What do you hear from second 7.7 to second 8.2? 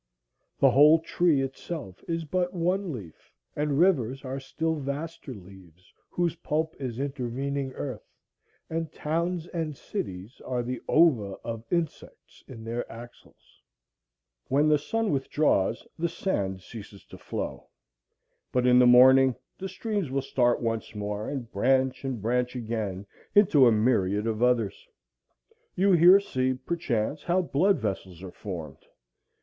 earth,